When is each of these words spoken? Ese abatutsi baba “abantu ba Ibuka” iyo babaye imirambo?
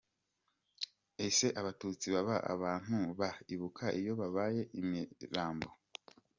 Ese 1.25 1.47
abatutsi 1.59 2.07
baba 2.15 2.35
“abantu 2.53 2.97
ba 3.19 3.29
Ibuka” 3.53 3.85
iyo 3.99 4.13
babaye 4.21 4.61
imirambo? 4.79 5.69